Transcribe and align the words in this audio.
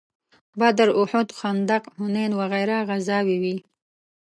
بدر، 0.59 0.89
احد، 1.01 1.27
خندق، 1.39 1.83
حنین 1.97 2.31
وغیره 2.39 2.77
غزاوې 2.89 3.37
وې. 3.43 3.55